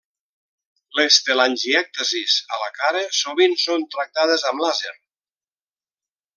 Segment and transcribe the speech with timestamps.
[0.99, 4.99] Les telangièctasis a la cara sovint són tractades amb làser.